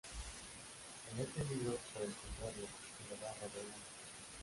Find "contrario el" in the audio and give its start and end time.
2.11-3.17